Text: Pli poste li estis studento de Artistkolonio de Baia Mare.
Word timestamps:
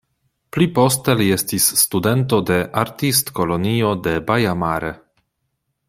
Pli 0.55 0.67
poste 0.77 1.13
li 1.19 1.27
estis 1.35 1.67
studento 1.81 2.39
de 2.51 2.57
Artistkolonio 2.85 3.93
de 4.09 4.15
Baia 4.31 4.57
Mare. 4.65 4.91